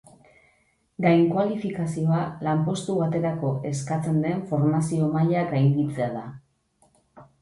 [1.05, 6.25] Gainkualifikazioa lanpostu baterako eskatzen den formazio maila gainditzea da.